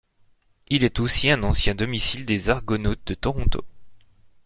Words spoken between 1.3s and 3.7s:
ancien domicile des Argonauts de Toronto.